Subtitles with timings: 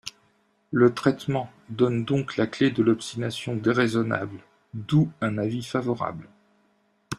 [0.71, 4.39] Le traitement donne donc la clé de l’obstination déraisonnable,
[4.73, 6.27] d’où un avis favorable.